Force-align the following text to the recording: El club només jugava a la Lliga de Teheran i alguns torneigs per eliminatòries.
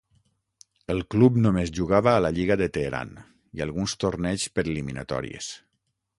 El 0.93 1.01
club 1.15 1.37
només 1.43 1.73
jugava 1.79 2.13
a 2.13 2.23
la 2.27 2.31
Lliga 2.39 2.57
de 2.63 2.69
Teheran 2.79 3.13
i 3.61 3.65
alguns 3.67 3.95
torneigs 4.07 4.49
per 4.57 4.69
eliminatòries. 4.73 5.55